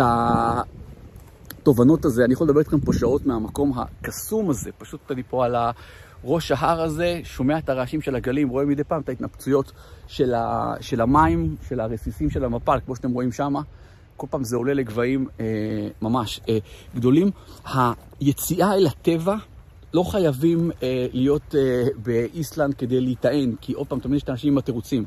התובנות 1.59 2.05
הזה, 2.05 2.25
אני 2.25 2.33
יכול 2.33 2.47
לדבר 2.47 2.59
איתכם 2.59 2.79
פה 2.79 2.93
שעות 2.93 3.25
מהמקום 3.25 3.73
הקסום 3.79 4.49
הזה, 4.49 4.71
פשוט 4.77 5.11
אני 5.11 5.23
פה 5.23 5.45
על 5.45 5.55
ראש 6.23 6.51
ההר 6.51 6.81
הזה, 6.81 7.19
שומע 7.23 7.57
את 7.57 7.69
הרעשים 7.69 8.01
של 8.01 8.15
הגלים, 8.15 8.49
רואה 8.49 8.65
מדי 8.65 8.83
פעם 8.83 9.01
את 9.01 9.09
ההתנפצויות 9.09 9.71
של, 10.07 10.33
ה, 10.33 10.73
של 10.81 11.01
המים, 11.01 11.55
של 11.69 11.79
הרסיסים 11.79 12.29
של 12.29 12.43
המפל, 12.43 12.79
כמו 12.85 12.95
שאתם 12.95 13.11
רואים 13.11 13.31
שם. 13.31 13.53
כל 14.17 14.27
פעם 14.29 14.43
זה 14.43 14.55
עולה 14.55 14.73
לגבהים 14.73 15.27
אה, 15.39 15.45
ממש 16.01 16.41
אה, 16.49 16.57
גדולים. 16.95 17.31
היציאה 17.73 18.75
אל 18.75 18.87
הטבע 18.87 19.35
לא 19.93 20.03
חייבים 20.03 20.71
אה, 20.83 21.07
להיות 21.13 21.55
אה, 21.55 21.83
באיסלנד 22.03 22.73
כדי 22.73 23.01
להיטען, 23.01 23.55
כי 23.61 23.73
עוד 23.73 23.87
פעם, 23.87 23.99
תמיד 23.99 24.17
יש 24.17 24.23
את 24.23 24.29
האנשים 24.29 24.53
עם 24.53 24.57
התירוצים. 24.57 25.05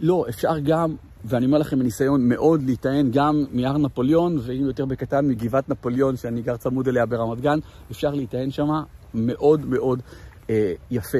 לא, 0.00 0.24
אפשר 0.28 0.58
גם, 0.58 0.96
ואני 1.24 1.46
אומר 1.46 1.58
לכם 1.58 1.78
מניסיון 1.78 2.28
מאוד 2.28 2.62
להיטען 2.62 3.10
גם 3.10 3.44
מהר 3.52 3.78
נפוליאון, 3.78 4.38
ואם 4.42 4.64
יותר 4.66 4.84
בקטן 4.84 5.26
מגבעת 5.26 5.68
נפוליאון, 5.68 6.16
שאני 6.16 6.42
גר 6.42 6.56
צמוד 6.56 6.88
אליה 6.88 7.06
ברמת 7.06 7.40
גן, 7.40 7.58
אפשר 7.90 8.14
להיטען 8.14 8.50
שם 8.50 8.68
מאוד 9.14 9.66
מאוד 9.66 10.02
אה, 10.50 10.72
יפה. 10.90 11.18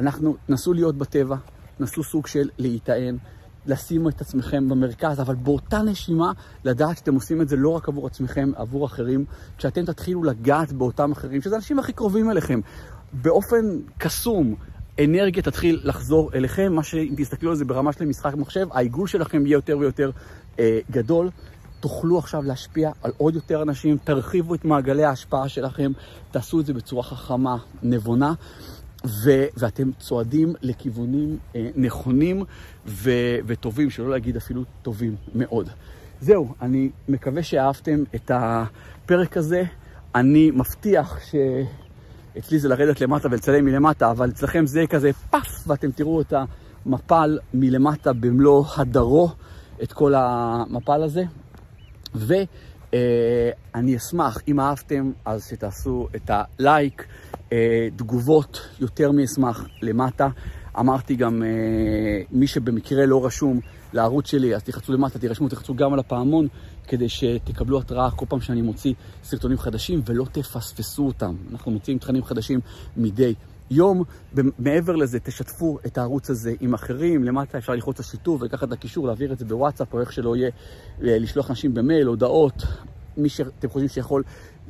אנחנו, 0.00 0.36
נסו 0.48 0.72
להיות 0.72 0.98
בטבע, 0.98 1.36
נסו 1.80 2.02
סוג 2.02 2.26
של 2.26 2.48
להיטען. 2.58 3.16
לשים 3.66 4.08
את 4.08 4.20
עצמכם 4.20 4.68
במרכז, 4.68 5.20
אבל 5.20 5.34
באותה 5.34 5.82
נשימה 5.82 6.32
לדעת 6.64 6.96
שאתם 6.96 7.14
עושים 7.14 7.42
את 7.42 7.48
זה 7.48 7.56
לא 7.56 7.68
רק 7.68 7.88
עבור 7.88 8.06
עצמכם, 8.06 8.50
עבור 8.56 8.86
אחרים, 8.86 9.24
כשאתם 9.58 9.84
תתחילו 9.84 10.24
לגעת 10.24 10.72
באותם 10.72 11.12
אחרים, 11.12 11.42
שזה 11.42 11.54
האנשים 11.54 11.78
הכי 11.78 11.92
קרובים 11.92 12.30
אליכם, 12.30 12.60
באופן 13.12 13.78
קסום. 13.98 14.54
אנרגיה 15.04 15.42
תתחיל 15.42 15.80
לחזור 15.84 16.30
אליכם, 16.34 16.72
מה 16.72 16.82
שאם 16.82 17.14
תסתכלו 17.16 17.50
על 17.50 17.56
זה 17.56 17.64
ברמה 17.64 17.92
של 17.92 18.04
משחק 18.04 18.34
מחשב, 18.34 18.66
העיגול 18.70 19.06
שלכם 19.06 19.46
יהיה 19.46 19.54
יותר 19.54 19.78
ויותר 19.78 20.10
אה, 20.58 20.78
גדול. 20.90 21.30
תוכלו 21.80 22.18
עכשיו 22.18 22.42
להשפיע 22.42 22.90
על 23.02 23.12
עוד 23.16 23.34
יותר 23.34 23.62
אנשים, 23.62 23.96
תרחיבו 24.04 24.54
את 24.54 24.64
מעגלי 24.64 25.04
ההשפעה 25.04 25.48
שלכם, 25.48 25.92
תעשו 26.30 26.60
את 26.60 26.66
זה 26.66 26.74
בצורה 26.74 27.02
חכמה, 27.02 27.56
נבונה. 27.82 28.32
ו- 29.06 29.46
ואתם 29.56 29.90
צועדים 29.98 30.54
לכיוונים 30.62 31.38
אה, 31.56 31.68
נכונים 31.76 32.44
ו- 32.86 33.38
וטובים, 33.46 33.90
שלא 33.90 34.10
להגיד 34.10 34.36
אפילו 34.36 34.62
טובים 34.82 35.16
מאוד. 35.34 35.68
זהו, 36.20 36.54
אני 36.62 36.90
מקווה 37.08 37.42
שאהבתם 37.42 38.02
את 38.14 38.30
הפרק 38.34 39.36
הזה. 39.36 39.62
אני 40.14 40.50
מבטיח 40.50 41.18
שאצלי 42.36 42.58
זה 42.58 42.68
לרדת 42.68 43.00
למטה 43.00 43.28
ולצלם 43.30 43.64
מלמטה, 43.64 44.10
אבל 44.10 44.30
אצלכם 44.30 44.66
זה 44.66 44.84
כזה 44.86 45.10
פאף, 45.30 45.68
ואתם 45.68 45.90
תראו 45.90 46.20
את 46.20 46.32
המפל 46.86 47.38
מלמטה 47.54 48.12
במלוא 48.12 48.64
הדרו, 48.76 49.28
את 49.82 49.92
כל 49.92 50.14
המפל 50.16 51.02
הזה. 51.02 51.24
ואני 52.14 53.92
אה, 53.92 53.96
אשמח, 53.96 54.38
אם 54.48 54.60
אהבתם, 54.60 55.12
אז 55.24 55.46
שתעשו 55.50 56.08
את 56.16 56.30
הלייק. 56.30 57.06
אה, 57.52 57.88
תגובות 57.96 58.68
יותר 58.80 59.10
מאשמח 59.12 59.66
למטה. 59.82 60.28
אמרתי 60.78 61.14
גם, 61.14 61.42
אה, 61.42 62.22
מי 62.30 62.46
שבמקרה 62.46 63.06
לא 63.06 63.26
רשום 63.26 63.60
לערוץ 63.92 64.26
שלי, 64.26 64.54
אז 64.54 64.62
תחצו 64.62 64.92
למטה, 64.92 65.18
תירשמו, 65.18 65.48
תחצו 65.48 65.74
גם 65.74 65.92
על 65.92 65.98
הפעמון, 65.98 66.48
כדי 66.86 67.08
שתקבלו 67.08 67.78
התראה 67.78 68.10
כל 68.10 68.26
פעם 68.28 68.40
שאני 68.40 68.62
מוציא 68.62 68.94
סרטונים 69.24 69.58
חדשים 69.58 70.02
ולא 70.06 70.26
תפספסו 70.32 71.06
אותם. 71.06 71.34
אנחנו 71.52 71.72
מוציאים 71.72 71.98
תכנים 71.98 72.24
חדשים 72.24 72.60
מדי 72.96 73.34
יום. 73.70 74.04
מעבר 74.58 74.96
לזה, 74.96 75.20
תשתפו 75.20 75.78
את 75.86 75.98
הערוץ 75.98 76.30
הזה 76.30 76.52
עם 76.60 76.74
אחרים. 76.74 77.24
למטה 77.24 77.58
אפשר 77.58 77.72
ללחוץ 77.72 77.98
על 77.98 78.04
שיתוף 78.04 78.42
ולקחת 78.42 78.68
את 78.68 78.72
הקישור, 78.72 79.06
להעביר 79.06 79.32
את 79.32 79.38
זה 79.38 79.44
בוואטסאפ 79.44 79.94
או 79.94 80.00
איך 80.00 80.12
שלא 80.12 80.36
יהיה, 80.36 80.50
לשלוח 81.00 81.50
אנשים 81.50 81.74
במייל, 81.74 82.06
הודעות. 82.06 82.62
מי 83.16 83.28
שאתם 83.28 83.68
חושבים 83.68 83.88
שיכול 83.88 84.22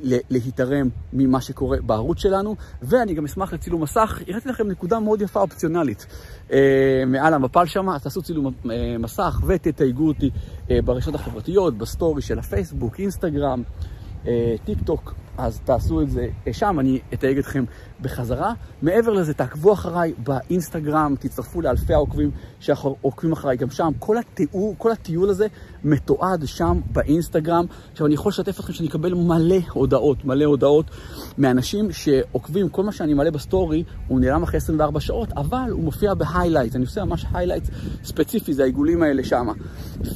להתערם 0.03 0.89
ממה 1.13 1.41
שקורה 1.41 1.77
בערוץ 1.81 2.19
שלנו, 2.19 2.55
ואני 2.81 3.13
גם 3.13 3.25
אשמח 3.25 3.53
לצילום 3.53 3.83
מסך. 3.83 4.21
הראיתי 4.27 4.49
לכם 4.49 4.67
נקודה 4.67 4.99
מאוד 4.99 5.21
יפה 5.21 5.41
אופציונלית 5.41 6.05
אה, 6.51 7.03
מעל 7.07 7.33
המפל 7.33 7.65
שם, 7.65 7.89
אז 7.89 8.03
תעשו 8.03 8.21
צילום 8.21 8.53
אה, 8.71 8.95
מסך 8.99 9.41
ותתייגו 9.47 10.07
אותי 10.07 10.29
אה, 10.71 10.81
ברשתות 10.81 11.15
החברתיות, 11.15 11.77
בסטורי 11.77 12.21
של 12.21 12.39
הפייסבוק, 12.39 12.99
אינסטגרם, 12.99 13.63
אה, 14.27 14.55
טיק 14.65 14.77
טוק. 14.85 15.13
אז 15.37 15.59
תעשו 15.65 16.01
את 16.01 16.09
זה 16.09 16.27
שם, 16.51 16.79
אני 16.79 16.99
אתייג 17.13 17.37
אתכם 17.37 17.63
בחזרה. 18.01 18.53
מעבר 18.81 19.13
לזה, 19.13 19.33
תעקבו 19.33 19.73
אחריי 19.73 20.13
באינסטגרם, 20.17 21.15
תצטרפו 21.19 21.61
לאלפי 21.61 21.93
העוקבים 21.93 22.31
שעוקבים 22.59 23.31
אחריי 23.31 23.57
גם 23.57 23.69
שם. 23.69 23.91
כל 23.99 24.17
התיאור, 24.17 24.75
כל 24.77 24.91
הטיול 24.91 25.29
הזה 25.29 25.47
מתועד 25.83 26.45
שם 26.45 26.79
באינסטגרם. 26.91 27.65
עכשיו, 27.91 28.07
אני 28.07 28.13
יכול 28.13 28.29
לשתף 28.29 28.59
אתכם 28.59 28.73
שאני 28.73 28.89
אקבל 28.89 29.13
מלא 29.13 29.59
הודעות, 29.71 30.25
מלא 30.25 30.45
הודעות 30.45 30.85
מאנשים 31.37 31.91
שעוקבים, 31.91 32.69
כל 32.69 32.83
מה 32.83 32.91
שאני 32.91 33.13
מעלה 33.13 33.31
בסטורי, 33.31 33.83
הוא 34.07 34.19
נעלם 34.19 34.43
אחרי 34.43 34.57
24 34.57 34.99
שעות, 34.99 35.31
אבל 35.31 35.69
הוא 35.71 35.83
מופיע 35.83 36.13
ב 36.13 36.19
highlight. 36.19 36.75
אני 36.75 36.83
עושה 36.83 37.05
ממש 37.05 37.25
highlight 37.33 37.63
ספציפי, 38.03 38.53
זה 38.53 38.63
העיגולים 38.63 39.03
האלה 39.03 39.23
שם. 39.23 39.47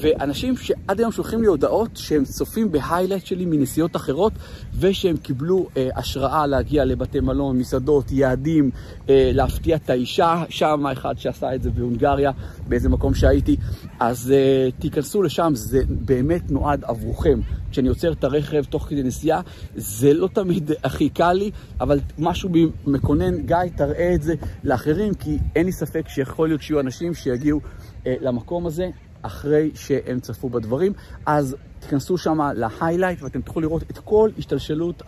ואנשים 0.02 0.58
שעד 0.58 1.00
היום 1.00 1.12
שולחים 1.12 1.42
לי 1.42 1.48
הודעות 1.48 1.90
שהם 1.94 2.24
צופים 2.24 2.72
בהיילייט 2.72 3.26
שלי 3.26 3.46
מנסיעות 3.46 3.96
אחרות, 3.96 4.34
ושהם... 4.80 5.11
שהם 5.12 5.18
קיבלו 5.18 5.68
אה, 5.78 5.90
השראה 5.96 6.48
להגיע 6.48 6.86
לבתי 6.86 7.20
מלון, 7.20 7.58
מסעדות, 7.58 8.12
יעדים, 8.12 8.70
אה, 9.10 9.32
להפתיע 9.34 9.76
את 9.76 9.90
האישה, 9.90 10.44
שם 10.50 10.88
אחד 10.92 11.18
שעשה 11.18 11.56
את 11.56 11.64
זה 11.64 11.72
בהונגריה, 11.72 12.32
באיזה 12.68 12.90
מקום 12.90 13.14
שהייתי, 13.14 13.56
אז 14.00 14.32
אה, 14.32 14.70
תיכנסו 14.80 15.24
לשם, 15.24 15.52
זה 15.56 15.82
באמת 15.90 16.52
נועד 16.52 16.84
עבורכם. 16.84 17.40
כשאני 17.72 17.88
עוצר 17.88 18.12
את 18.12 18.24
הרכב 18.24 18.64
תוך 18.64 18.84
כדי 18.84 19.04
נסיעה, 19.04 19.42
זה 19.76 20.14
לא 20.14 20.28
תמיד 20.34 20.72
הכי 20.84 21.10
קל 21.10 21.34
לי, 21.34 21.52
אבל 21.82 22.00
משהו 22.20 22.50
מקונן, 22.88 23.38
גיא, 23.38 23.58
תראה 23.76 24.12
את 24.16 24.22
זה 24.22 24.34
לאחרים, 24.64 25.14
כי 25.14 25.38
אין 25.56 25.66
לי 25.66 25.72
ספק 25.72 26.10
שיכול 26.10 26.48
להיות 26.48 26.62
שיהיו 26.62 26.80
אנשים 26.80 27.14
שיגיעו 27.14 27.60
אה, 28.08 28.16
למקום 28.22 28.66
הזה. 28.66 28.90
אחרי 29.22 29.72
שהם 29.76 30.20
צפו 30.20 30.50
בדברים. 30.50 30.94
אז 31.26 31.56
תיכנסו 31.80 32.18
שם 32.18 32.40
להיילייט 32.56 33.22
ואתם 33.22 33.42
תוכלו 33.42 33.62
לראות 33.62 33.84
את 33.92 33.98
כל 33.98 34.30
השתלשלות 34.38 35.04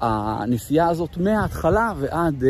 הנסיעה 0.00 0.88
הזאת 0.88 1.16
מההתחלה 1.16 1.92
ועד 1.98 2.42
uh, 2.42 2.46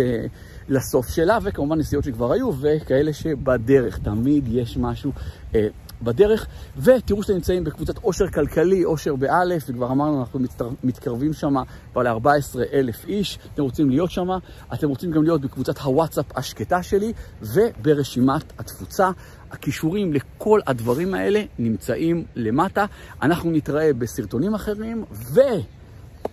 לסוף 0.68 1.08
שלה, 1.08 1.38
וכמובן 1.42 1.78
נסיעות 1.78 2.04
שכבר 2.04 2.32
היו 2.32 2.50
וכאלה 2.60 3.12
שבדרך. 3.12 3.98
תמיד 3.98 4.44
יש 4.48 4.76
משהו 4.76 5.12
uh, 5.52 5.56
בדרך, 6.02 6.46
ותראו 6.76 7.22
שאתם 7.22 7.34
נמצאים 7.34 7.64
בקבוצת 7.64 7.98
עושר 7.98 8.28
כלכלי, 8.28 8.82
עושר 8.82 9.16
באלף, 9.16 9.64
וכבר 9.68 9.92
אמרנו, 9.92 10.20
אנחנו 10.20 10.40
מצטר... 10.40 10.68
מתקרבים 10.84 11.32
שם 11.32 11.54
כבר 11.92 12.02
ל-14 12.02 12.58
אלף 12.72 13.04
איש, 13.04 13.38
אתם 13.54 13.62
רוצים 13.62 13.90
להיות 13.90 14.10
שם, 14.10 14.28
אתם 14.74 14.88
רוצים 14.88 15.10
גם 15.10 15.22
להיות 15.22 15.40
בקבוצת 15.40 15.78
הוואטסאפ 15.78 16.26
השקטה 16.36 16.82
שלי, 16.82 17.12
וברשימת 17.42 18.52
התפוצה. 18.58 19.10
הכישורים 19.52 20.12
לכל 20.12 20.60
הדברים 20.66 21.14
האלה 21.14 21.42
נמצאים 21.58 22.24
למטה. 22.36 22.84
אנחנו 23.22 23.50
נתראה 23.50 23.92
בסרטונים 23.92 24.54
אחרים, 24.54 25.04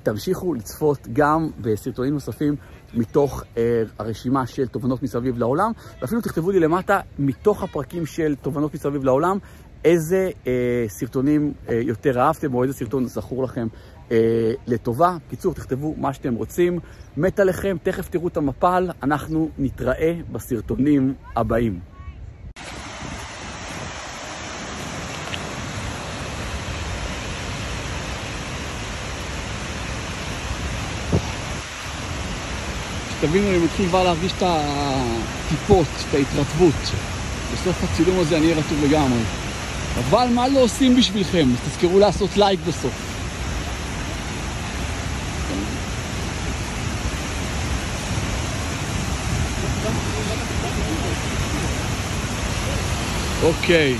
ותמשיכו 0.01 0.53
לצפות 0.53 1.07
גם 1.13 1.49
בסרטונים 1.61 2.13
נוספים 2.13 2.55
מתוך 2.93 3.43
אה, 3.57 3.83
הרשימה 3.99 4.47
של 4.47 4.67
תובנות 4.67 5.03
מסביב 5.03 5.37
לעולם, 5.37 5.71
ואפילו 6.01 6.21
תכתבו 6.21 6.51
לי 6.51 6.59
למטה, 6.59 6.99
מתוך 7.19 7.63
הפרקים 7.63 8.05
של 8.05 8.35
תובנות 8.41 8.73
מסביב 8.73 9.03
לעולם, 9.03 9.37
איזה 9.85 10.29
אה, 10.47 10.85
סרטונים 10.87 11.53
אה, 11.69 11.75
יותר 11.75 12.19
אהבתם, 12.19 12.53
או 12.53 12.63
איזה 12.63 12.73
סרטון 12.73 13.05
זכור 13.05 13.43
לכם 13.43 13.67
אה, 14.11 14.17
לטובה. 14.67 15.17
קיצור, 15.29 15.53
תכתבו 15.53 15.95
מה 15.97 16.13
שאתם 16.13 16.35
רוצים. 16.35 16.79
מת 17.17 17.39
עליכם, 17.39 17.77
תכף 17.83 18.09
תראו 18.09 18.27
את 18.27 18.37
המפל, 18.37 18.89
אנחנו 19.03 19.49
נתראה 19.57 20.13
בסרטונים 20.31 21.13
הבאים. 21.35 21.79
תבינו, 33.21 33.49
אני 33.49 33.57
מתחיל 33.57 33.87
כבר 33.87 34.03
להרגיש 34.03 34.31
את 34.31 34.43
הטיפות, 34.45 35.87
את 36.09 36.13
ההתרטבות. 36.13 36.91
בסוף 37.53 37.83
הצילום 37.83 38.19
הזה 38.19 38.37
אני 38.37 38.45
אהיה 38.45 38.57
רטוב 38.57 38.83
לגמרי. 38.83 39.19
אבל 39.99 40.27
מה 40.35 40.47
לא 40.47 40.59
עושים 40.59 40.95
בשבילכם? 40.95 41.47
אז 41.53 41.69
תזכרו 41.69 41.99
לעשות 41.99 42.37
לייק 42.37 42.59
בסוף. 42.67 42.93
אוקיי. 53.43 53.95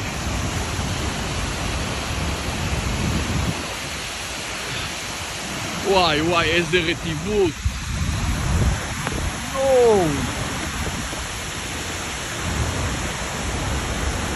וואי 5.88 6.22
וואי, 6.22 6.50
איזה 6.50 6.80
רטיבות. 6.80 7.69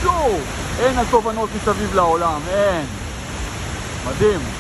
יואו! 0.04 0.38
אין 0.80 0.98
התובנות 0.98 1.50
מסביב 1.56 1.96
לעולם, 1.96 2.42
אין. 2.48 2.86
מדהים. 4.08 4.53